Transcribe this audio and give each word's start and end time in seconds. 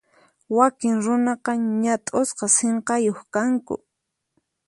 Wakin 0.57 0.95
runaqa 1.05 1.51
ñat'usqa 1.81 2.45
sinqayuq 2.57 3.19
kanku. 3.33 3.75